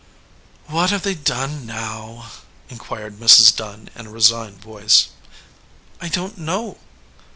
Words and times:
"What 0.65 0.89
have 0.89 1.03
they 1.03 1.13
done 1.13 1.67
now?" 1.67 2.31
inquired 2.69 3.19
Mrs. 3.19 3.55
Dunn 3.55 3.91
in 3.95 4.07
a 4.09 4.09
resigned 4.09 4.59
voice. 4.59 5.09
"I 6.01 6.07
don 6.09 6.31
t 6.31 6.41
know." 6.41 6.79